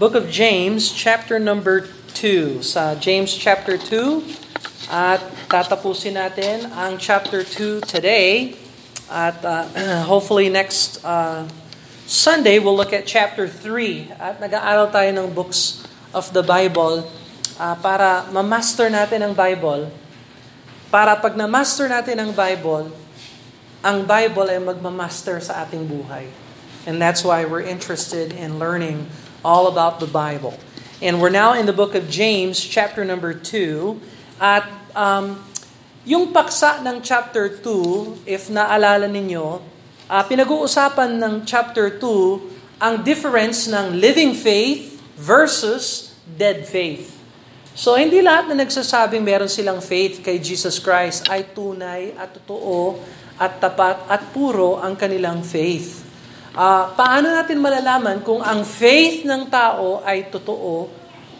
[0.00, 1.84] Book of James, chapter number
[2.16, 2.64] 2.
[2.64, 4.24] Sa James chapter 2,
[4.88, 8.56] at tatapusin natin ang chapter 2 today.
[9.12, 9.68] At uh,
[10.08, 11.44] hopefully next uh,
[12.08, 14.16] Sunday, we'll look at chapter 3.
[14.16, 15.84] At nag-aaral tayo ng books
[16.16, 17.04] of the Bible
[17.60, 19.92] uh, para ma-master natin ang Bible.
[20.88, 22.88] Para pag na-master natin ang Bible,
[23.84, 26.24] ang Bible ay magma-master sa ating buhay.
[26.88, 29.04] And that's why we're interested in learning
[29.44, 30.56] all about the Bible.
[31.00, 33.96] And we're now in the book of James, chapter number 2.
[34.36, 35.40] At um,
[36.04, 39.60] yung paksa ng chapter 2, if naalala ninyo,
[40.10, 47.16] uh, pinag-uusapan ng chapter 2 ang difference ng living faith versus dead faith.
[47.76, 52.98] So, hindi lahat na nagsasabing meron silang faith kay Jesus Christ ay tunay at totoo
[53.40, 56.09] at tapat at puro ang kanilang faith.
[56.50, 60.90] Uh, paano natin malalaman kung ang faith ng tao ay totoo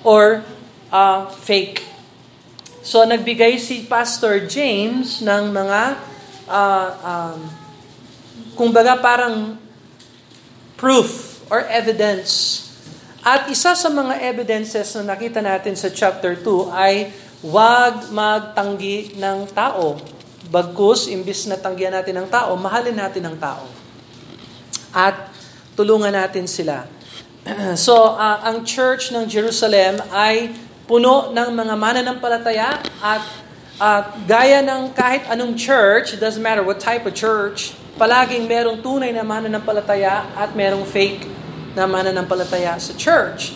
[0.07, 0.47] or
[0.95, 1.83] uh, fake?
[2.80, 5.83] So, nagbigay si Pastor James ng mga,
[6.47, 7.39] uh, um,
[8.55, 9.59] kumbaga parang
[10.79, 12.65] proof or evidence
[13.21, 17.13] at isa sa mga evidences na nakita natin sa chapter 2 ay
[17.45, 20.01] huwag magtanggi ng tao.
[20.49, 23.80] Bagkus, imbis na tanggihan natin ng tao, mahalin natin ang tao.
[24.91, 25.30] At
[25.79, 26.87] tulungan natin sila.
[27.79, 30.52] so, uh, ang church ng Jerusalem ay
[30.91, 33.23] puno ng mga mananampalataya at
[33.80, 39.15] uh, gaya ng kahit anong church, doesn't matter what type of church, palaging merong tunay
[39.15, 41.24] na mananampalataya at merong fake
[41.73, 43.55] na mananampalataya sa church.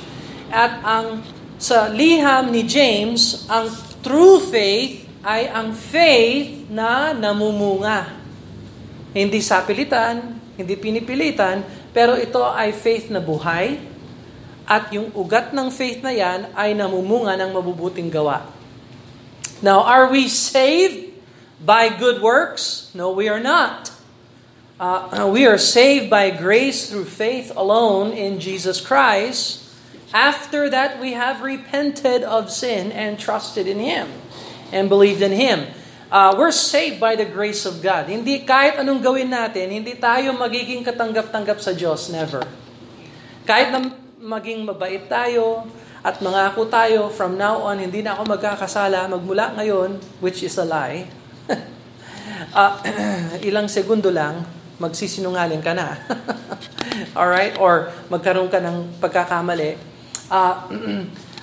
[0.49, 1.27] At ang
[1.59, 3.73] sa liham ni James, ang
[4.05, 8.13] true faith ay ang faith na namumunga.
[9.17, 13.79] Hindi sapilitan, hindi pinipilitan, pero ito ay faith na buhay.
[14.65, 18.49] At yung ugat ng faith na yan ay namumunga ng mabubuting gawa.
[19.61, 21.13] Now, are we saved
[21.61, 22.89] by good works?
[22.97, 23.93] No, we are not.
[24.81, 29.61] Uh, we are saved by grace through faith alone in Jesus Christ.
[30.15, 34.09] After that, we have repented of sin and trusted in Him
[34.73, 35.67] and believed in Him.
[36.15, 38.07] Uh, we're saved by the grace of God.
[38.07, 42.07] Hindi kahit anong gawin natin, hindi tayo magiging katanggap-tanggap sa Diyos.
[42.07, 42.47] Never.
[43.43, 43.91] Kahit na
[44.23, 45.67] maging mabait tayo
[46.07, 50.63] at mangako tayo, from now on, hindi na ako magkakasala magmula ngayon, which is a
[50.63, 51.11] lie.
[52.55, 52.79] uh,
[53.51, 54.47] ilang segundo lang,
[54.79, 55.99] magsisinungaling ka na.
[57.19, 57.59] All right?
[57.59, 59.75] Or magkaroon ka ng pagkakamali.
[60.31, 60.55] Uh,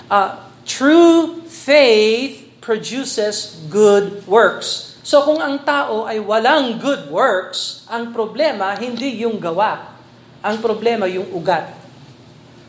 [0.08, 0.30] uh,
[0.64, 4.96] true faith produces good works.
[5.02, 9.98] So kung ang tao ay walang good works, ang problema hindi yung gawa.
[10.46, 11.74] Ang problema yung ugat.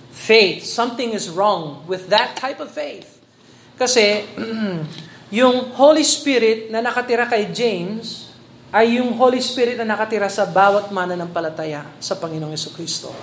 [0.10, 0.66] Faith.
[0.66, 3.22] Something is wrong with that type of faith.
[3.78, 4.26] Kasi
[5.40, 8.34] yung Holy Spirit na nakatira kay James,
[8.74, 13.14] ay yung Holy Spirit na nakatira sa bawat mananampalataya sa Panginoong Yeso Kristo.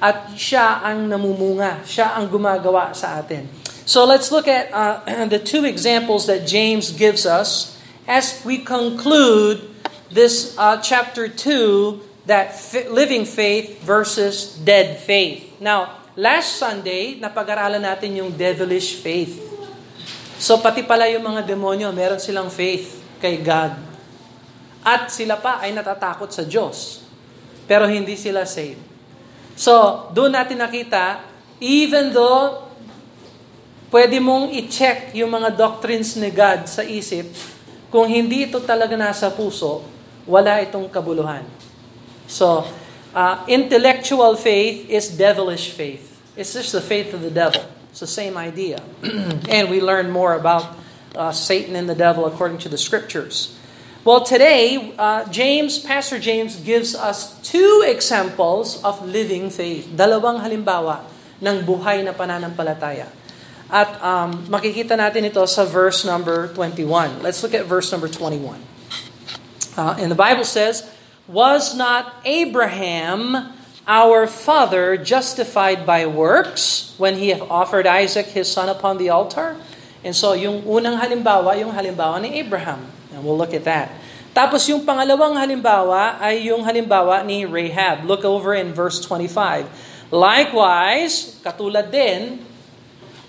[0.00, 3.44] At siya ang namumunga, siya ang gumagawa sa atin.
[3.86, 4.98] So let's look at uh,
[5.32, 7.78] the two examples that James gives us
[8.10, 9.62] as we conclude
[10.10, 15.62] this uh, chapter 2, that fi- living faith versus dead faith.
[15.62, 19.38] Now, last Sunday, napag-aralan natin yung devilish faith.
[20.42, 23.78] So pati pala yung mga demonyo, meron silang faith kay God.
[24.82, 27.06] At sila pa ay natatakot sa Diyos.
[27.70, 28.82] Pero hindi sila saved.
[29.56, 31.22] So, doon natin nakita,
[31.58, 32.65] even though
[33.96, 37.32] pwede mong i-check yung mga doctrines ni God sa isip,
[37.88, 39.80] kung hindi ito talaga nasa puso,
[40.28, 41.40] wala itong kabuluhan.
[42.28, 42.68] So,
[43.16, 46.12] uh, intellectual faith is devilish faith.
[46.36, 47.64] It's just the faith of the devil.
[47.88, 48.84] It's the same idea.
[49.48, 50.76] and we learn more about
[51.16, 53.56] uh, Satan and the devil according to the scriptures.
[54.04, 59.88] Well, today, uh, James, Pastor James gives us two examples of living faith.
[59.88, 61.08] Dalawang halimbawa
[61.40, 63.24] ng buhay na pananampalataya.
[63.66, 67.18] At um, makikita natin ito sa verse number 21.
[67.22, 68.62] Let's look at verse number 21.
[69.74, 70.86] Uh, and the Bible says,
[71.26, 73.50] Was not Abraham
[73.86, 79.58] our father justified by works when he offered Isaac his son upon the altar?
[80.06, 82.86] And so yung unang halimbawa, yung halimbawa ni Abraham.
[83.10, 83.90] And we'll look at that.
[84.30, 88.06] Tapos yung pangalawang halimbawa ay yung halimbawa ni Rahab.
[88.06, 89.66] Look over in verse 25.
[90.14, 92.45] Likewise, katulad din,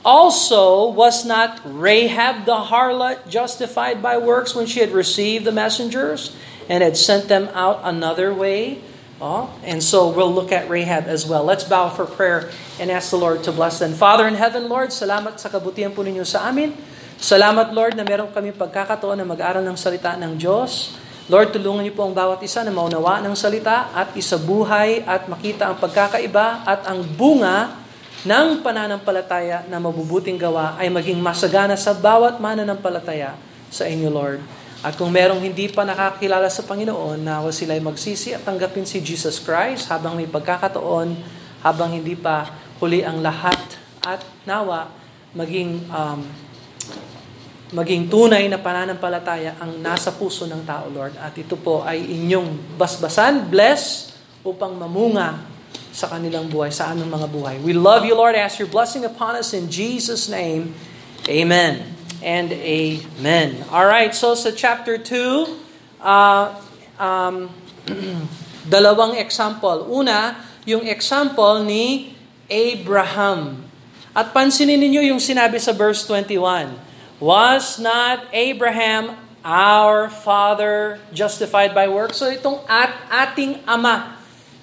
[0.07, 6.31] also was not Rahab the harlot justified by works when she had received the messengers
[6.71, 8.79] and had sent them out another way?
[9.19, 11.43] Oh, and so we'll look at Rahab as well.
[11.43, 12.47] Let's bow for prayer
[12.79, 13.91] and ask the Lord to bless them.
[13.91, 16.71] Father in heaven, Lord, salamat sa kabutihan po ninyo sa amin.
[17.17, 20.95] Salamat, Lord, na meron kami pagkakataon na mag-aral ng salita ng Diyos.
[21.27, 25.67] Lord, tulungan niyo po ang bawat isa na maunawa ng salita at isabuhay at makita
[25.67, 27.86] ang pagkakaiba at ang bunga
[28.25, 33.37] ng pananampalataya na mabubuting gawa ay maging masagana sa bawat mananampalataya
[33.69, 34.41] sa inyo, Lord.
[34.81, 39.01] At kung merong hindi pa nakakilala sa Panginoon, nawa sila ay magsisi at tanggapin si
[39.01, 41.17] Jesus Christ habang may pagkakataon,
[41.65, 43.57] habang hindi pa huli ang lahat.
[44.05, 44.87] At nawa,
[45.33, 46.21] maging, um,
[47.73, 51.17] maging tunay na pananampalataya ang nasa puso ng tao, Lord.
[51.17, 54.13] At ito po ay inyong basbasan, bless,
[54.45, 55.56] upang mamunga
[55.97, 57.55] sa kanilang buhay, sa aming mga buhay.
[57.57, 58.37] We love you, Lord.
[58.37, 60.77] Ask your blessing upon us in Jesus' name.
[61.25, 63.65] Amen and amen.
[63.73, 65.49] All right, so sa chapter 2,
[65.97, 66.53] uh,
[67.01, 67.49] um,
[68.69, 69.89] dalawang example.
[69.89, 70.37] Una,
[70.69, 72.13] yung example ni
[72.45, 73.65] Abraham.
[74.13, 76.77] At pansinin ninyo yung sinabi sa verse 21.
[77.17, 82.21] Was not Abraham our father justified by works?
[82.21, 84.16] So itong at ating ama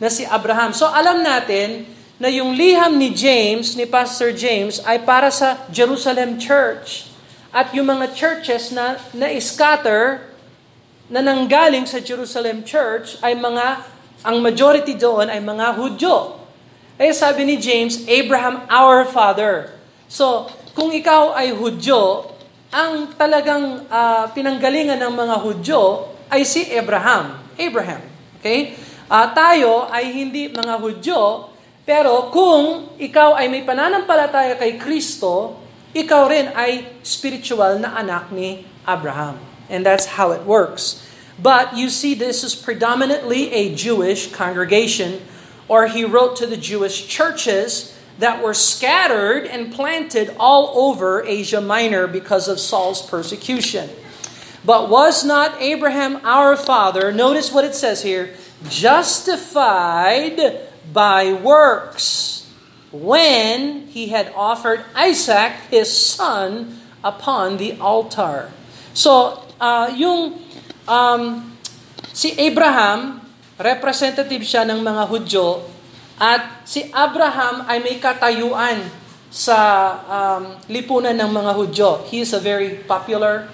[0.04, 0.76] na si Abraham.
[0.76, 1.88] So alam natin
[2.20, 7.08] na yung liham ni James, ni Pastor James, ay para sa Jerusalem Church
[7.48, 10.28] at yung mga churches na na-scatter
[11.08, 13.80] na nanggaling sa Jerusalem Church ay mga,
[14.26, 16.44] ang majority doon ay mga Hudyo.
[17.00, 19.72] Kaya sabi ni James, Abraham our father.
[20.10, 22.34] So, kung ikaw ay Hudyo,
[22.74, 27.38] ang talagang uh, pinanggalingan ng mga Hudyo ay si Abraham.
[27.54, 28.02] Abraham.
[28.42, 28.74] Okay?
[29.04, 31.52] Uh, tayo ay hindi mga Hudyo,
[31.84, 35.60] pero kung ikaw ay may pananampalataya kay Kristo,
[35.92, 39.36] ikaw rin ay spiritual na anak ni Abraham.
[39.68, 41.04] And that's how it works.
[41.36, 45.20] But you see, this is predominantly a Jewish congregation,
[45.68, 51.60] or he wrote to the Jewish churches that were scattered and planted all over Asia
[51.60, 53.90] Minor because of Saul's persecution.
[54.64, 58.32] But was not Abraham our father, notice what it says here,
[58.68, 60.40] justified
[60.92, 62.34] by works?
[62.94, 68.54] when he had offered Isaac, his son, upon the altar.
[68.94, 70.38] So, uh, yung
[70.86, 71.52] um,
[72.14, 73.18] si Abraham,
[73.58, 75.66] representative siya ng mga Hudyo,
[76.14, 78.86] at si Abraham ay may katayuan
[79.34, 79.58] sa
[80.06, 81.90] um, lipunan ng mga Hudyo.
[82.06, 83.50] He is a very popular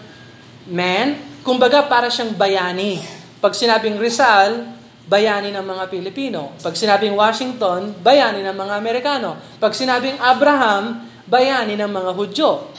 [0.69, 1.17] man.
[1.41, 3.01] Kumbaga, para siyang bayani.
[3.41, 4.69] Pag sinabing Rizal,
[5.11, 6.55] bayani ng mga Pilipino.
[6.63, 9.35] Pag sinabing Washington, bayani ng mga Amerikano.
[9.59, 12.71] Pag sinabing Abraham, bayani ng mga Hudyo.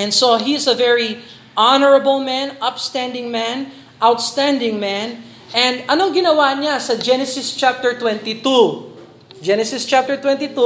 [0.00, 1.20] And so he's a very
[1.52, 3.68] honorable man, upstanding man,
[4.00, 5.20] outstanding man.
[5.52, 8.40] And anong ginawa niya sa Genesis chapter 22?
[9.44, 10.56] Genesis chapter 22,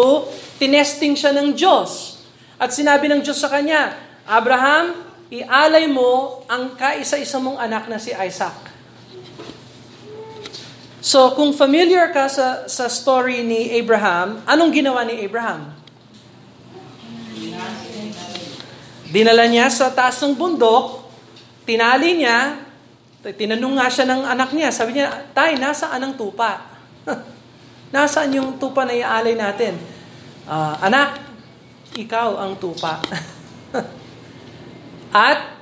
[0.63, 2.23] tinesting siya ng Diyos.
[2.55, 4.95] At sinabi ng Diyos sa kanya, Abraham,
[5.35, 8.68] ialay mo ang kaisa-isa mong anak na si Isaac.
[10.99, 15.71] So, kung familiar ka sa, sa story ni Abraham, anong ginawa ni Abraham?
[19.09, 21.07] Dinala niya sa taas ng bundok,
[21.63, 22.61] tinali niya,
[23.23, 26.67] tinanong nga siya ng anak niya, sabi niya, Tay, nasaan ang tupa?
[27.95, 29.79] nasaan yung tupa na iaalay natin?
[30.51, 31.23] Uh, anak,
[31.95, 32.99] ikaw ang tupa.
[35.15, 35.58] At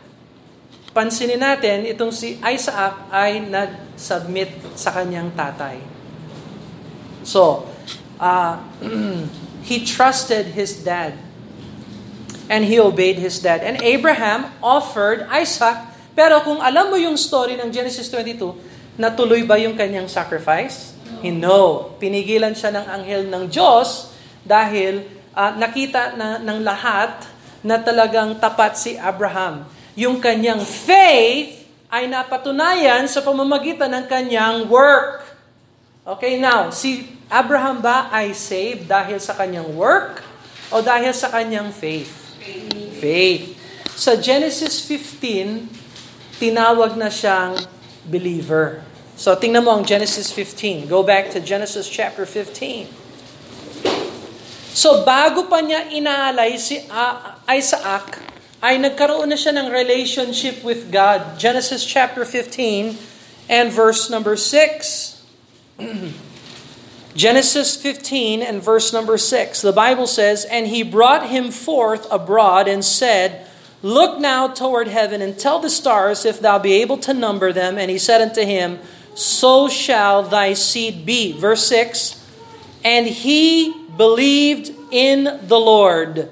[0.97, 5.77] pansinin natin, itong si Isaac ay nag-submit sa kanyang tatay.
[7.21, 7.69] So,
[8.17, 8.57] uh,
[9.69, 11.21] he trusted his dad.
[12.49, 13.61] And he obeyed his dad.
[13.61, 19.61] And Abraham offered Isaac, pero kung alam mo yung story ng Genesis 22, natuloy ba
[19.61, 20.97] yung kanyang sacrifice?
[21.21, 21.93] No.
[22.01, 25.05] Pinigilan siya ng anghel ng Diyos dahil
[25.37, 27.29] uh, nakita na ng lahat
[27.61, 35.25] na talagang tapat si Abraham yung kanyang faith ay napatunayan sa pamamagitan ng kanyang work.
[36.05, 40.23] Okay, now, si Abraham ba ay saved dahil sa kanyang work
[40.71, 42.13] o dahil sa kanyang faith?
[42.39, 42.95] Faith.
[43.01, 43.45] faith.
[43.97, 45.67] Sa Genesis 15,
[46.37, 47.57] tinawag na siyang
[48.05, 48.85] believer.
[49.17, 50.85] So tingnan mo ang Genesis 15.
[50.87, 52.85] Go back to Genesis chapter 15.
[54.77, 56.85] So bago pa niya inaalay si
[57.49, 58.21] Isaac,
[58.63, 61.39] ay nagkaroon na siya ng relationship with God.
[61.39, 62.97] Genesis chapter 15
[63.49, 65.23] and verse number 6.
[67.17, 69.63] Genesis 15 and verse number 6.
[69.63, 73.49] The Bible says, And he brought him forth abroad and said,
[73.83, 77.79] Look now toward heaven and tell the stars if thou be able to number them.
[77.79, 78.81] And he said unto him,
[79.17, 81.33] so shall thy seed be.
[81.33, 82.23] Verse 6
[82.85, 86.31] And he believed in the Lord.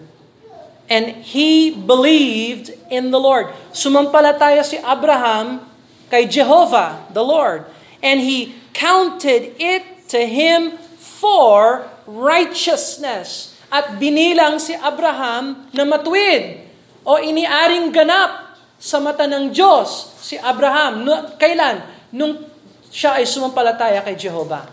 [0.84, 3.48] And he believed in the Lord.
[3.72, 5.64] Sumampalataya si Abraham
[6.12, 7.64] kay Jehovah, the Lord.
[8.04, 13.56] And he counted it to him for righteousness.
[13.72, 16.62] At binilang si Abraham na matuwid
[17.02, 21.02] o iniaring ganap sa mata ng Diyos si Abraham.
[21.02, 21.80] No, kailan?
[22.12, 22.44] Nung
[22.92, 24.70] siya ay sumampalataya kay Jehovah.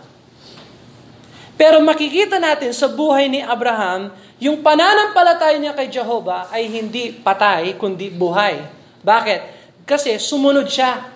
[1.58, 4.10] Pero makikita natin sa buhay ni Abraham,
[4.42, 8.58] yung pananampalataya niya kay Jehovah ay hindi patay, kundi buhay.
[9.06, 9.40] Bakit?
[9.86, 11.14] Kasi sumunod siya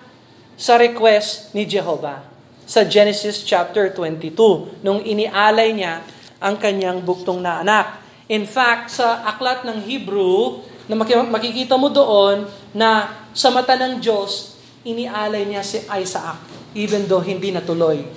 [0.55, 2.23] sa request ni Jehovah
[2.63, 6.07] sa Genesis chapter 22 nung inialay niya
[6.39, 7.99] ang kanyang buktong na anak.
[8.31, 10.95] In fact, sa aklat ng Hebrew, na
[11.27, 14.55] makikita mo doon na sa mata ng Diyos,
[14.87, 16.39] inialay niya si Isaac,
[16.71, 18.07] even though hindi natuloy.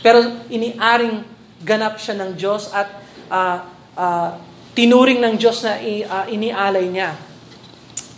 [0.00, 1.20] Pero iniaring
[1.60, 2.88] ganap siya ng Diyos at
[3.28, 4.36] uh, uh,
[4.76, 7.16] tinuring ng Diyos na uh, inialay niya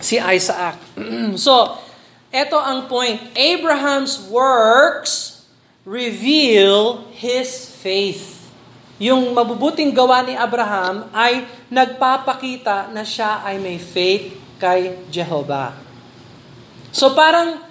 [0.03, 0.79] si Isaac.
[1.39, 1.79] so,
[2.35, 3.19] eto ang point.
[3.35, 5.43] Abraham's works
[5.89, 8.37] reveal his faith.
[8.99, 15.79] Yung mabubuting gawa ni Abraham ay nagpapakita na siya ay may faith kay Jehovah.
[16.91, 17.63] So parang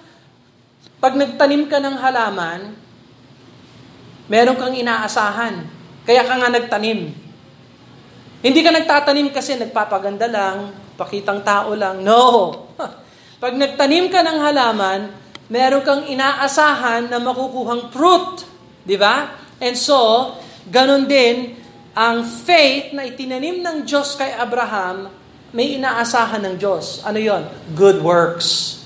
[0.98, 2.72] pag nagtanim ka ng halaman,
[4.26, 5.68] meron kang inaasahan.
[6.08, 7.12] Kaya ka nga nagtanim.
[8.38, 12.02] Hindi ka nagtatanim kasi nagpapaganda lang, pakitang tao lang.
[12.02, 12.54] No!
[13.42, 15.00] Pag nagtanim ka ng halaman,
[15.50, 18.46] meron kang inaasahan na makukuhang fruit.
[18.82, 19.34] Di ba?
[19.58, 20.34] And so,
[20.68, 21.56] Ganon din,
[21.96, 25.08] ang faith na itinanim ng Diyos kay Abraham,
[25.48, 27.00] may inaasahan ng Diyos.
[27.08, 27.48] Ano yon?
[27.72, 28.78] Good works.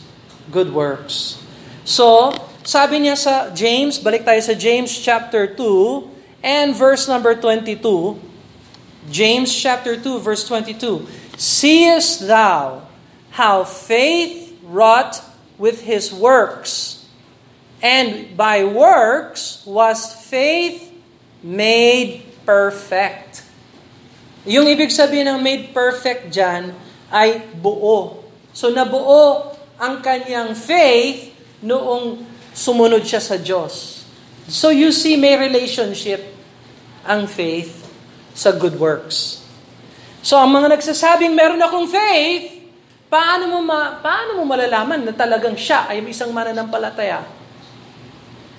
[0.54, 1.42] Good works.
[1.82, 2.30] So,
[2.62, 6.06] sabi niya sa James, balik tayo sa James chapter 2
[6.46, 7.82] and verse number 22.
[9.10, 11.06] James chapter 2 verse 22.
[11.34, 12.86] Seest thou
[13.34, 15.18] how faith wrought
[15.58, 17.04] with his works,
[17.82, 20.92] and by works was faith
[21.42, 23.42] made perfect.
[24.46, 26.74] Yung ibig sabihin ng made perfect dyan
[27.10, 28.22] ay buo.
[28.50, 31.30] So nabuo ang kanyang faith
[31.62, 34.02] noong sumunod siya sa Diyos.
[34.50, 36.22] So you see may relationship
[37.06, 37.81] ang faith
[38.32, 39.44] sa good works.
[40.22, 42.62] So ang mga nagsasabing meron akong faith,
[43.10, 47.26] paano mo ma, paano mo malalaman na talagang siya ay isang mananampalataya?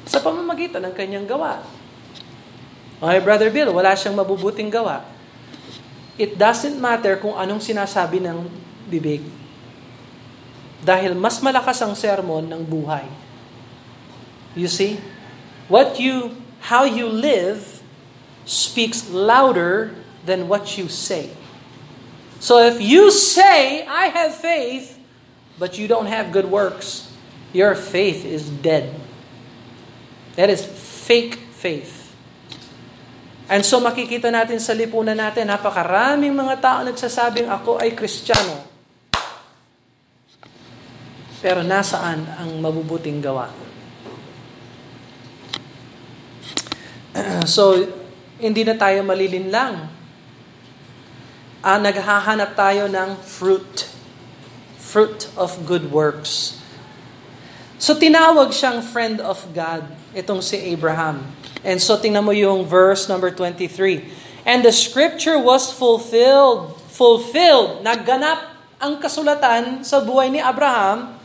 [0.03, 1.63] Sa pamamagitan ng kanyang gawa.
[3.00, 5.08] Okay, Brother Bill, wala siyang mabubuting gawa.
[6.20, 8.46] It doesn't matter kung anong sinasabi ng
[8.86, 9.25] bibig.
[10.84, 13.08] Dahil mas malakas ang sermon ng buhay.
[14.53, 15.01] You see?
[15.72, 17.73] What you, how you live
[18.46, 19.96] speaks louder
[20.26, 21.32] than what you say.
[22.44, 25.00] So if you say, I have faith,
[25.56, 27.08] but you don't have good works,
[27.56, 28.92] your faith is dead.
[30.36, 32.04] That is fake faith.
[33.48, 38.66] And so makikita natin sa lipunan natin, napakaraming mga tao nagsasabing ako ay kristyano.
[41.44, 43.52] Pero nasaan ang mabubuting gawa?
[47.48, 48.03] so,
[48.44, 49.88] hindi na tayo malilinlang.
[51.64, 53.88] Ah, naghahanap tayo ng fruit.
[54.76, 56.60] Fruit of good works.
[57.80, 61.24] So tinawag siyang friend of God, itong si Abraham.
[61.64, 64.44] And so tingnan mo yung verse number 23.
[64.44, 71.16] And the scripture was fulfilled, fulfilled, nagganap ang kasulatan sa buhay ni Abraham,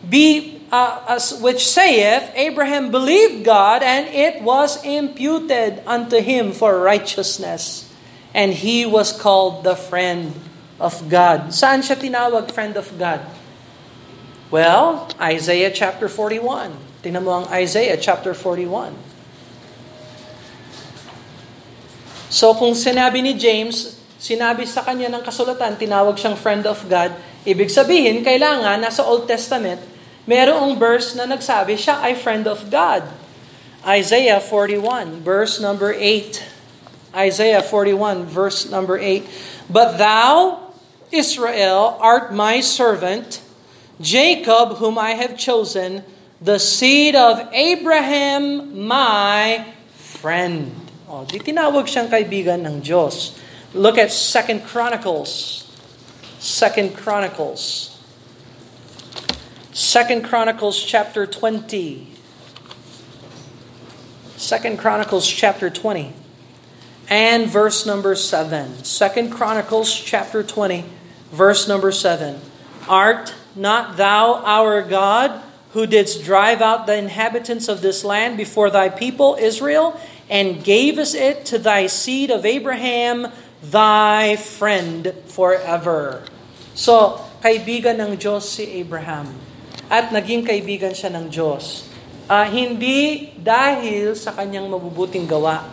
[0.00, 6.78] be, uh, as, which saith, Abraham believed God and it was imputed unto him for
[6.80, 7.90] righteousness.
[8.34, 10.36] And he was called the friend
[10.78, 11.50] of God.
[11.50, 13.24] Saan siya tinawag friend of God?
[14.48, 17.04] Well, Isaiah chapter 41.
[17.04, 18.92] Tingnan mo ang Isaiah chapter 41.
[22.28, 27.16] So kung sinabi ni James, sinabi sa kanya ng kasulatan, tinawag siyang friend of God,
[27.48, 29.80] ibig sabihin, kailangan nasa Old Testament,
[30.28, 33.08] merong verse na nagsabi siya ay friend of God.
[33.80, 36.44] Isaiah 41, verse number 8.
[37.16, 39.24] Isaiah 41, verse number 8.
[39.72, 40.60] But thou,
[41.08, 43.40] Israel, art my servant,
[43.96, 46.04] Jacob, whom I have chosen,
[46.38, 49.64] the seed of Abraham, my
[49.96, 50.70] friend.
[51.08, 53.34] Oh, di tinawag siyang kaibigan ng Diyos.
[53.72, 55.64] Look at Second Chronicles.
[56.38, 57.97] Second Chronicles.
[59.78, 62.08] Second Chronicles chapter 20.
[64.34, 66.12] Second Chronicles chapter 20
[67.08, 68.82] and verse number 7.
[68.82, 70.84] Second Chronicles chapter 20,
[71.30, 72.40] verse number 7.
[72.88, 75.40] Art not thou our God,
[75.74, 79.94] who didst drive out the inhabitants of this land before thy people Israel,
[80.28, 83.28] and gavest it to thy seed of Abraham,
[83.62, 86.24] thy friend forever.
[86.74, 89.47] So, kaibigan ng Diyos si Abraham.
[89.88, 91.88] At naging kaibigan siya ng Diyos.
[92.28, 95.64] Uh, hindi dahil sa kanyang mabubuting gawa,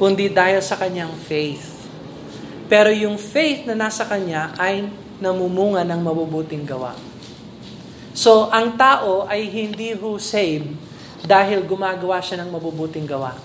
[0.00, 1.84] kundi dahil sa kanyang faith.
[2.72, 4.88] Pero yung faith na nasa kanya ay
[5.20, 6.96] namumunga ng mabubuting gawa.
[8.16, 10.72] So, ang tao ay hindi who saved
[11.28, 13.36] dahil gumagawa siya ng mabubuting gawa.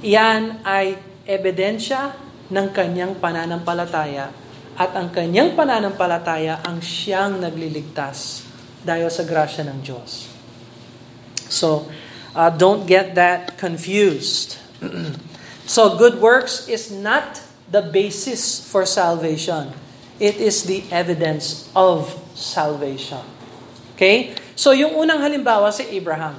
[0.00, 0.96] Iyan ay
[1.28, 2.16] ebidensya
[2.48, 4.32] ng kanyang pananampalataya
[4.80, 8.47] at ang kanyang pananampalataya ang siyang nagliligtas
[8.82, 10.30] dahil sa grasya ng Diyos.
[11.48, 11.88] So,
[12.36, 14.60] uh, don't get that confused.
[15.66, 19.72] so, good works is not the basis for salvation.
[20.18, 23.22] It is the evidence of salvation.
[23.94, 24.34] Okay?
[24.58, 26.36] So, yung unang halimbawa si Abraham.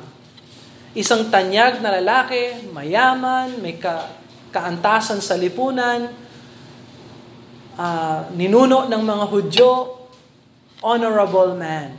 [0.91, 4.09] Isang tanyag na lalaki, mayaman, may ka,
[4.49, 6.09] kaantasan sa lipunan,
[7.77, 9.71] uh, ninuno ng mga Hudyo,
[10.81, 11.95] honorable man.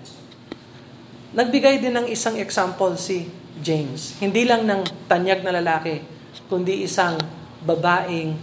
[1.30, 3.30] Nagbigay din ng isang example si
[3.62, 4.18] James.
[4.18, 6.02] Hindi lang ng tanyag na lalaki,
[6.50, 7.22] kundi isang
[7.62, 8.34] babaeng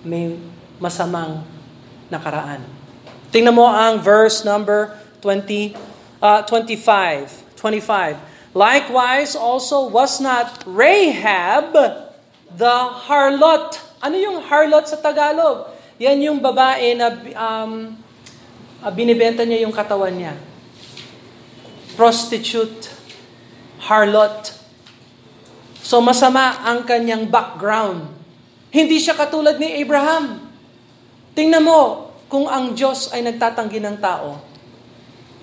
[0.00, 0.40] may
[0.80, 1.44] masamang
[2.08, 2.64] nakaraan.
[3.28, 5.76] Tingnan mo ang verse number 20,
[6.24, 7.60] uh, 25.
[7.60, 8.56] 25.
[8.56, 11.76] Likewise, also was not Rahab
[12.56, 13.76] the harlot.
[14.00, 15.68] Ano yung harlot sa Tagalog?
[16.00, 17.92] Yan yung babae na um,
[18.96, 20.51] binibenta niya yung katawan niya
[21.94, 22.88] prostitute,
[23.84, 24.54] harlot.
[25.82, 28.08] So masama ang kanyang background.
[28.72, 30.40] Hindi siya katulad ni Abraham.
[31.36, 34.40] Tingnan mo kung ang Diyos ay nagtatanggi ng tao.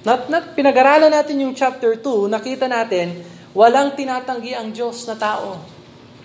[0.01, 3.19] Not, not, pinag-aralan natin yung chapter 2, nakita natin,
[3.51, 5.59] walang tinatanggi ang Diyos na tao.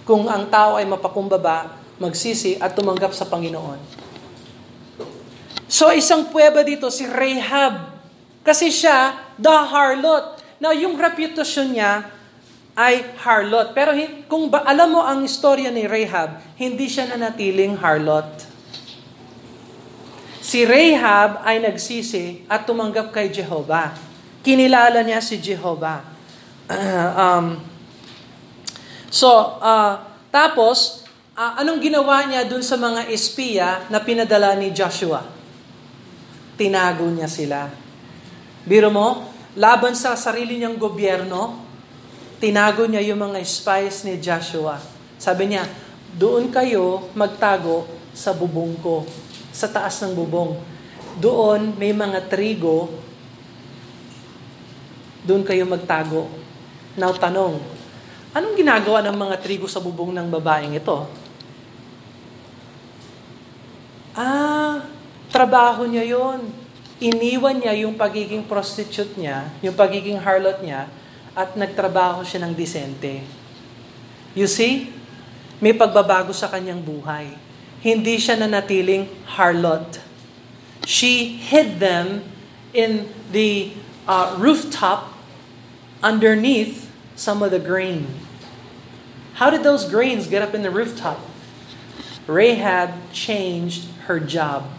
[0.06, 3.80] Kung ang tao ay mapakumbaba, magsisi at tumanggap sa Panginoon.
[5.66, 7.98] So isang puweba dito, si Rahab,
[8.46, 10.42] kasi siya, the harlot.
[10.62, 12.08] Now, yung reputation niya
[12.74, 13.70] ay harlot.
[13.72, 13.94] Pero
[14.26, 18.50] kung ba, alam mo ang istorya ni Rahab, hindi siya nanatiling harlot.
[20.44, 23.94] Si Rahab ay nagsisi at tumanggap kay Jehovah.
[24.44, 26.04] Kinilala niya si Jehovah.
[26.68, 27.46] Uh, um,
[29.08, 31.06] so, uh, tapos,
[31.38, 35.22] uh, anong ginawa niya dun sa mga espiya na pinadala ni Joshua?
[36.58, 37.83] Tinago niya sila.
[38.64, 39.28] Biro mo,
[39.60, 41.60] laban sa sarili niyang gobyerno,
[42.40, 44.80] tinago niya yung mga spies ni Joshua.
[45.20, 45.68] Sabi niya,
[46.16, 47.84] doon kayo magtago
[48.16, 49.04] sa bubong ko,
[49.52, 50.56] sa taas ng bubong.
[51.20, 52.88] Doon may mga trigo,
[55.28, 56.24] doon kayo magtago.
[56.96, 57.60] Now tanong,
[58.32, 61.04] anong ginagawa ng mga trigo sa bubong ng babaeng ito?
[64.16, 64.88] Ah,
[65.28, 66.63] trabaho niya yon
[67.04, 70.88] iniwan niya yung pagiging prostitute niya, yung pagiging harlot niya,
[71.36, 73.20] at nagtrabaho siya ng disente.
[74.32, 74.88] You see?
[75.60, 77.36] May pagbabago sa kanyang buhay.
[77.84, 80.00] Hindi siya nanatiling harlot.
[80.88, 82.24] She hid them
[82.72, 83.76] in the
[84.08, 85.12] uh, rooftop
[86.00, 88.08] underneath some of the grain.
[89.38, 91.20] How did those grains get up in the rooftop?
[92.26, 94.70] Rahab changed her job.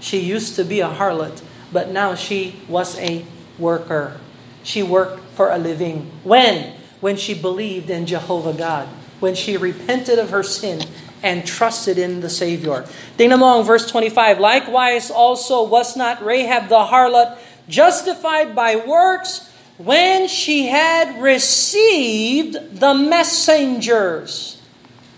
[0.00, 3.24] She used to be a harlot but now she was a
[3.58, 4.18] worker.
[4.62, 6.10] She worked for a living.
[6.24, 6.74] When?
[7.00, 8.88] When she believed in Jehovah God.
[9.20, 10.84] When she repented of her sin
[11.22, 12.88] and trusted in the Savior.
[13.16, 14.40] Tingnan mo ang verse 25.
[14.40, 17.36] Likewise also was not Rahab the harlot
[17.68, 19.48] justified by works
[19.80, 24.60] when she had received the messengers.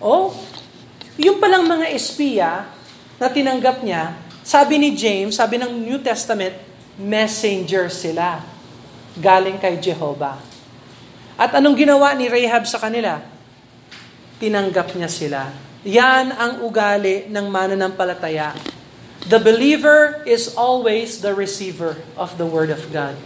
[0.03, 0.35] Oh,
[1.19, 2.67] yung palang mga espiya
[3.19, 4.19] na tinanggap niya,
[4.53, 6.53] sabi ni James, sabi ng New Testament,
[7.01, 8.45] messenger sila.
[9.17, 10.37] Galing kay Jehovah.
[11.41, 13.25] At anong ginawa ni Rahab sa kanila?
[14.37, 15.49] Tinanggap niya sila.
[15.89, 18.53] Yan ang ugali ng mananampalataya.
[19.25, 23.17] The believer is always the receiver of the Word of God.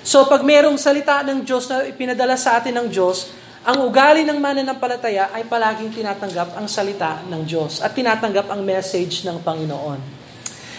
[0.00, 3.36] So pag mayroong salita ng Diyos na ipinadala sa atin ng Diyos,
[3.68, 9.28] ang ugali ng mananampalataya ay palaging tinatanggap ang salita ng Diyos at tinatanggap ang message
[9.28, 10.23] ng Panginoon.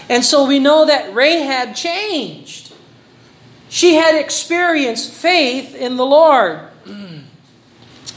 [0.08, 2.72] And so we know that Rahab changed.
[3.68, 6.60] She had experienced faith in the Lord.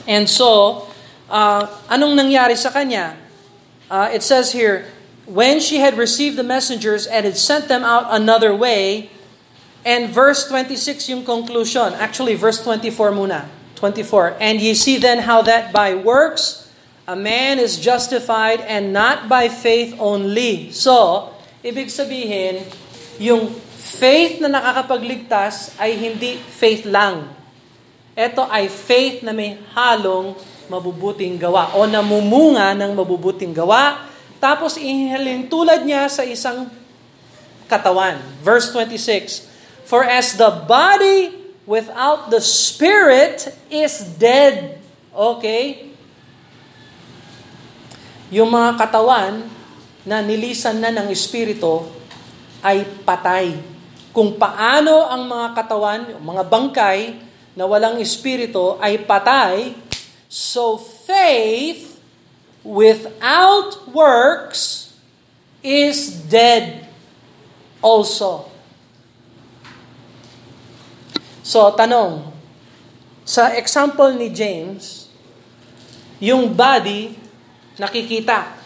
[0.10, 0.90] And so,
[1.30, 3.14] uh, anong nangyari sa kanya?
[3.94, 4.90] Uh, it says here,
[5.30, 9.14] when she had received the messengers and had sent them out another way,
[9.86, 11.94] and verse 26 yung conclusion.
[12.02, 13.46] Actually, verse 24 muna.
[13.76, 14.42] 24.
[14.42, 16.70] And ye see then how that by works
[17.08, 20.70] a man is justified and not by faith only.
[20.72, 21.34] So,
[21.70, 22.66] ibig sabihin,
[23.22, 27.30] yung faith na nakakapagligtas ay hindi faith lang.
[28.18, 30.34] Ito ay faith na may halong
[30.68, 34.10] mabubuting gawa o namumunga ng mabubuting gawa.
[34.42, 36.68] Tapos ihihalin tulad niya sa isang
[37.70, 38.18] katawan.
[38.42, 39.46] Verse 26,
[39.86, 41.34] For as the body
[41.70, 44.82] without the spirit is dead.
[45.14, 45.92] Okay?
[48.30, 49.59] Yung mga katawan
[50.10, 51.86] na nilisan na ng espiritu
[52.66, 53.54] ay patay.
[54.10, 57.00] Kung paano ang mga katawan, mga bangkay
[57.54, 59.78] na walang espiritu ay patay,
[60.26, 62.02] so faith
[62.66, 64.90] without works
[65.62, 66.90] is dead
[67.86, 68.50] also.
[71.46, 72.34] So, tanong,
[73.26, 75.06] sa example ni James,
[76.18, 77.14] yung body
[77.80, 78.59] nakikita.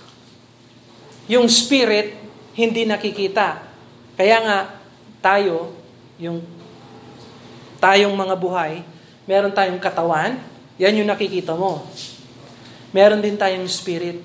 [1.32, 3.66] Yung spirit hindi nakikita.
[4.14, 4.58] Kaya nga
[5.20, 5.74] tayo,
[6.22, 6.46] yung
[7.82, 8.86] tayong mga buhay,
[9.26, 10.38] meron tayong katawan,
[10.78, 11.84] yan yung nakikita mo.
[12.94, 14.22] Meron din tayong spirit.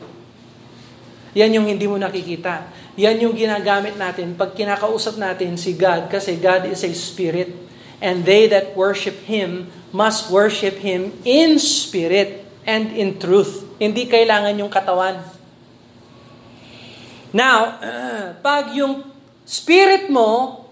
[1.33, 2.69] Yan yung hindi mo nakikita.
[2.99, 7.55] Yan yung ginagamit natin pag kinakausap natin si God kasi God is a spirit.
[7.99, 13.65] And they that worship Him must worship Him in spirit and in truth.
[13.81, 15.38] Hindi kailangan yung katawan.
[17.31, 17.77] Now,
[18.41, 19.05] pag yung
[19.45, 20.65] spirit mo,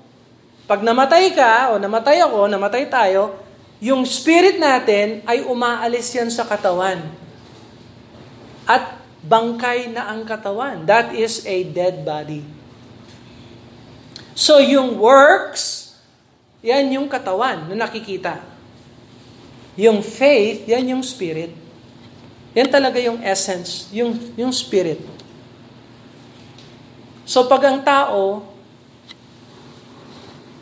[0.66, 3.38] pag namatay ka, o namatay ako, namatay tayo,
[3.78, 7.04] yung spirit natin ay umaalis yan sa katawan.
[8.64, 10.86] At bangkay na ang katawan.
[10.88, 12.42] That is a dead body.
[14.36, 15.96] So yung works,
[16.60, 18.42] yan yung katawan na nakikita.
[19.76, 21.52] Yung faith, yan yung spirit.
[22.56, 25.15] Yan talaga yung essence, yung, yung spirit.
[27.26, 28.46] So pag ang tao,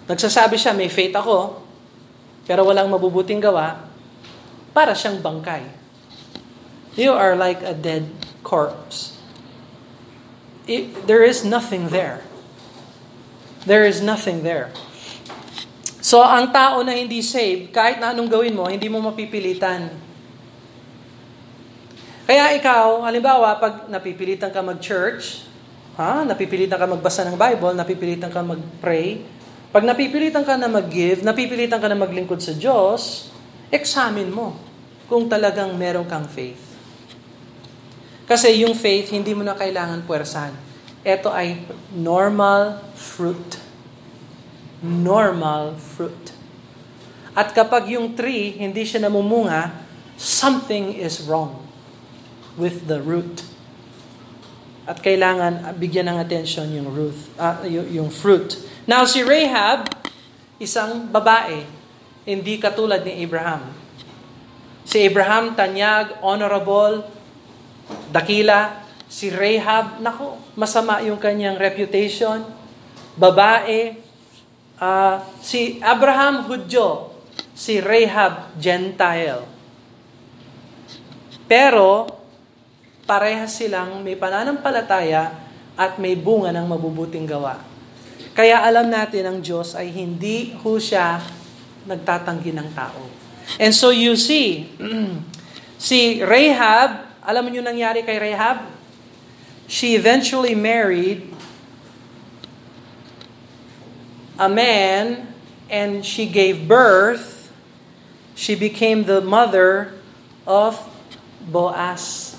[0.08, 1.60] nagsasabi siya, may faith ako,
[2.48, 3.84] pero walang mabubuting gawa,
[4.72, 5.68] para siyang bangkay.
[6.96, 8.08] You are like a dead
[8.40, 9.12] corpse.
[10.64, 12.24] It, there is nothing there.
[13.68, 14.72] There is nothing there.
[16.04, 19.88] So, ang tao na hindi saved, kahit na anong gawin mo, hindi mo mapipilitan.
[22.24, 25.44] Kaya ikaw, halimbawa, pag napipilitan ka mag-church,
[25.98, 26.22] ha?
[26.22, 29.22] napipilitan ka magbasa ng Bible, napipilitan ka mag-pray,
[29.74, 33.30] pag napipilitan ka na mag-give, napipilitan ka na maglingkod sa Diyos,
[33.74, 34.54] examine mo
[35.10, 36.62] kung talagang meron kang faith.
[38.24, 40.54] Kasi yung faith, hindi mo na kailangan puwersahan.
[41.04, 41.60] Ito ay
[41.92, 43.64] normal fruit
[44.84, 46.36] normal fruit.
[47.32, 49.72] At kapag yung tree hindi siya namumunga,
[50.20, 51.64] something is wrong
[52.60, 53.42] with the root.
[54.84, 58.60] At kailangan bigyan ng attention yung root, uh, yung, yung fruit.
[58.84, 59.88] Now si Rahab,
[60.60, 61.64] isang babae,
[62.28, 63.72] hindi katulad ni Abraham.
[64.84, 67.08] Si Abraham tanyag, honorable,
[68.12, 68.84] dakila.
[69.08, 72.44] Si Rahab, nako, masama yung kanyang reputation.
[73.16, 74.04] Babae,
[74.74, 77.14] Uh, si Abraham Hudyo,
[77.54, 79.46] si Rahab Gentile.
[81.46, 82.10] Pero,
[83.04, 85.36] parehas silang may pananampalataya
[85.76, 87.60] at may bunga ng mabubuting gawa.
[88.34, 91.22] Kaya alam natin ang Diyos ay hindi ho siya
[91.86, 93.04] nagtatanggi ng tao.
[93.60, 94.72] And so you see,
[95.78, 98.66] si Rahab, alam niyo nangyari kay Rahab?
[99.70, 101.30] She eventually married
[104.36, 105.30] a man
[105.70, 107.52] and she gave birth,
[108.34, 109.94] she became the mother
[110.44, 110.76] of
[111.40, 112.33] Boaz.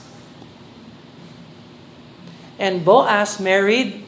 [2.58, 4.04] And Boaz married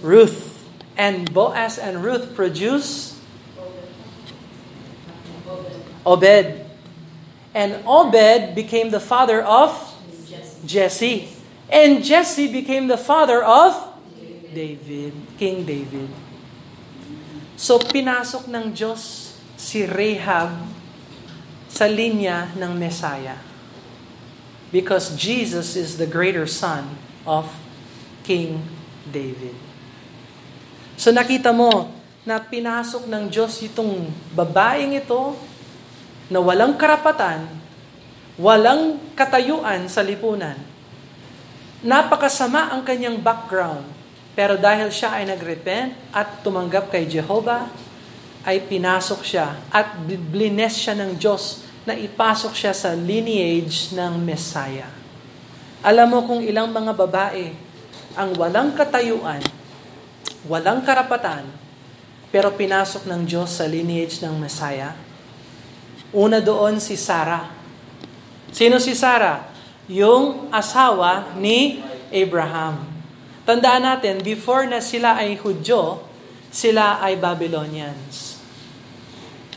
[0.00, 0.64] Ruth.
[0.96, 3.16] And Boaz and Ruth produced
[6.06, 6.64] Obed.
[7.52, 9.74] And Obed became the father of
[10.64, 11.28] Jesse.
[11.68, 13.74] And Jesse became the father of
[14.54, 16.08] David, King David.
[17.56, 20.52] So pinasok ng Diyos si Rahab
[21.66, 23.40] sa linya ng Messiah.
[24.70, 27.50] Because Jesus is the greater son of
[28.26, 28.58] King
[29.06, 29.54] David.
[30.98, 31.94] So nakita mo
[32.26, 35.38] na pinasok ng Diyos itong babaeng ito
[36.26, 37.46] na walang karapatan
[38.36, 40.60] Walang katayuan sa lipunan.
[41.80, 43.88] Napakasama ang kanyang background.
[44.36, 47.72] Pero dahil siya ay nagrepent at tumanggap kay Jehovah,
[48.44, 54.92] ay pinasok siya at blines siya ng Diyos na ipasok siya sa lineage ng Messiah.
[55.80, 57.56] Alam mo kung ilang mga babae
[58.16, 59.44] ang walang katayuan,
[60.48, 61.44] walang karapatan,
[62.32, 64.96] pero pinasok ng Diyos sa lineage ng Messiah?
[66.16, 67.52] Una doon si Sarah.
[68.50, 69.52] Sino si Sarah?
[69.86, 72.82] Yung asawa ni Abraham.
[73.46, 76.02] Tandaan natin, before na sila ay Hudyo,
[76.50, 78.40] sila ay Babylonians.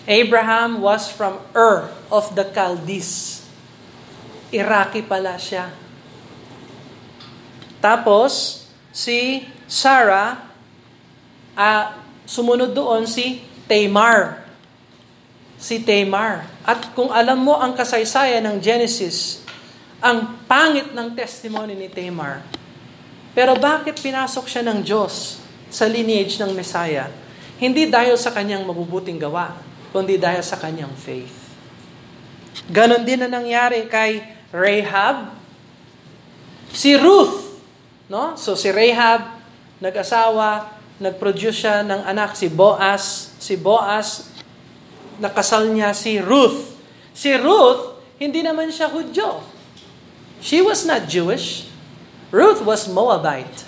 [0.06, 3.42] Abraham was from Ur of the Chaldees.
[4.54, 5.74] Iraqi pala siya.
[7.80, 10.44] Tapos, si Sarah,
[11.56, 11.86] uh,
[12.28, 14.44] sumunod doon si Tamar.
[15.56, 16.48] Si Tamar.
[16.68, 19.44] At kung alam mo ang kasaysayan ng Genesis,
[20.00, 22.44] ang pangit ng testimony ni Tamar,
[23.36, 25.40] pero bakit pinasok siya ng Diyos
[25.70, 27.08] sa lineage ng Messiah?
[27.60, 29.56] Hindi dahil sa kanyang mabubuting gawa,
[29.92, 31.36] kundi dahil sa kanyang faith.
[32.72, 35.36] Ganon din na nangyari kay Rahab.
[36.72, 37.49] Si Ruth,
[38.10, 38.34] no?
[38.36, 39.40] So si Rahab,
[39.80, 43.32] nag-asawa, nag-produce siya ng anak, si Boaz.
[43.40, 44.34] Si Boaz,
[45.22, 46.76] nakasal niya si Ruth.
[47.16, 49.46] Si Ruth, hindi naman siya Hudyo.
[50.44, 51.70] She was not Jewish.
[52.32, 53.64] Ruth was Moabite.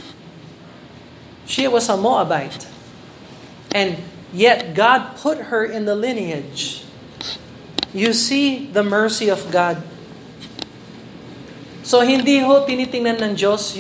[1.48, 2.68] She was a Moabite.
[3.72, 4.00] And
[4.32, 6.84] yet God put her in the lineage.
[7.92, 9.84] You see the mercy of God.
[11.84, 13.76] So hindi ho tinitingnan ng Diyos,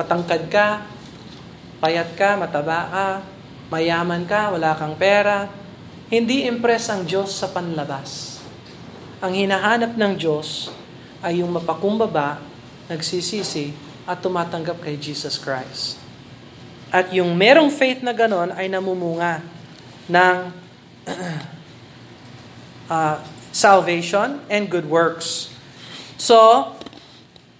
[0.00, 0.88] matangkad ka,
[1.84, 3.08] payat ka, mataba ka,
[3.68, 5.52] mayaman ka, wala kang pera.
[6.08, 8.40] Hindi impress ang Diyos sa panlabas.
[9.20, 10.72] Ang hinahanap ng Diyos
[11.20, 12.40] ay yung mapakumbaba,
[12.88, 16.00] nagsisisi, at tumatanggap kay Jesus Christ.
[16.90, 19.44] At yung merong faith na ganon ay namumunga
[20.10, 20.36] ng
[22.90, 23.16] uh,
[23.54, 25.54] salvation and good works.
[26.18, 26.74] So,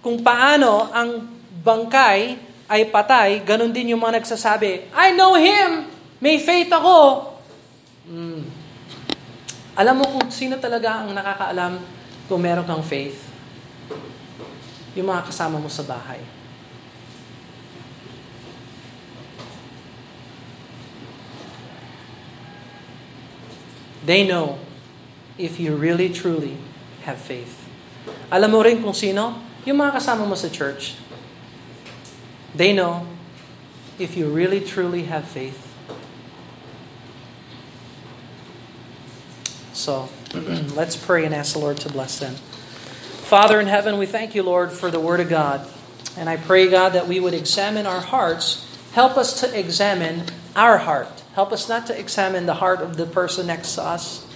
[0.03, 5.85] kung paano ang bangkay ay patay, ganon din yung mga nagsasabi, I know Him!
[6.17, 7.29] May faith ako!
[8.09, 8.43] Mm.
[9.77, 11.79] Alam mo kung sino talaga ang nakakaalam
[12.27, 13.27] kung meron kang faith?
[14.97, 16.19] Yung mga kasama mo sa bahay.
[24.01, 24.57] They know
[25.37, 26.57] if you really truly
[27.05, 27.53] have faith.
[28.33, 29.37] Alam mo rin kung sino?
[29.63, 30.97] Yung mga kasama mo sa church.
[32.55, 33.07] They know
[33.97, 35.67] if you really truly have faith.
[39.73, 42.35] So, let's pray and ask the Lord to bless them.
[42.35, 45.65] Father in heaven, we thank you, Lord, for the Word of God.
[46.17, 48.67] And I pray, God, that we would examine our hearts.
[48.91, 51.23] Help us to examine our heart.
[51.33, 54.27] Help us not to examine the heart of the person next to us,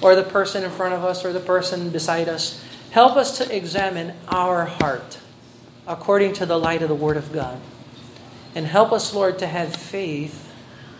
[0.00, 2.64] or the person in front of us, or the person beside us.
[2.90, 5.18] Help us to examine our heart
[5.88, 7.58] according to the light of the Word of God.
[8.54, 10.52] And help us, Lord, to have faith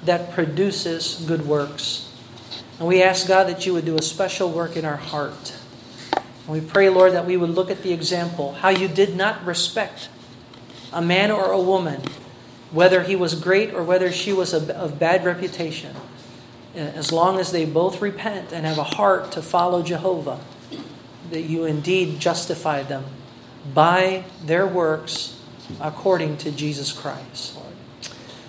[0.04, 2.10] that produces good works.
[2.78, 5.54] And we ask, God, that you would do a special work in our heart.
[6.14, 9.44] And we pray, Lord, that we would look at the example, how you did not
[9.44, 10.08] respect
[10.92, 12.00] a man or a woman
[12.70, 15.94] whether he was great or whether she was of, bad reputation,
[16.74, 20.38] as long as they both repent and have a heart to follow Jehovah,
[21.30, 23.04] that you indeed justify them
[23.74, 25.40] by their works
[25.80, 27.58] according to Jesus Christ.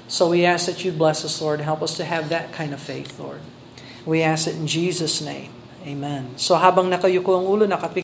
[0.07, 1.61] So we ask that you bless us, Lord.
[1.61, 3.41] Help us to have that kind of faith, Lord.
[4.05, 5.53] We ask it in Jesus' name.
[5.85, 6.37] Amen.
[6.37, 7.97] So habang nakayuko ang ulo, nakapik